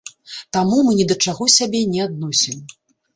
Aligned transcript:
Таму 0.55 0.77
мы 0.87 0.93
ні 0.99 1.05
да 1.11 1.17
чаго 1.25 1.47
сябе 1.57 1.81
не 1.93 2.01
адносім. 2.07 2.57